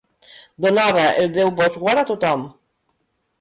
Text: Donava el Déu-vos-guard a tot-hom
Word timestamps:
Donava 0.65 1.03
el 1.25 1.29
Déu-vos-guard 1.35 2.03
a 2.05 2.07
tot-hom 2.13 2.47